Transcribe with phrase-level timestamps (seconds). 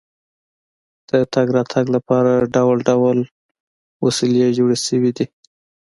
[1.09, 3.17] د تګ راتګ لپاره ډول ډول
[4.05, 5.25] وسیلې جوړې شوې دي.